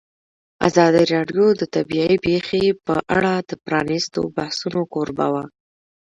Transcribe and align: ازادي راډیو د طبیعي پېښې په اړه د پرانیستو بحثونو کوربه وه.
ازادي 0.67 1.03
راډیو 1.13 1.45
د 1.59 1.63
طبیعي 1.75 2.15
پېښې 2.27 2.63
په 2.85 2.95
اړه 3.15 3.33
د 3.49 3.51
پرانیستو 3.65 4.19
بحثونو 4.35 4.81
کوربه 4.93 5.27
وه. 5.33 5.45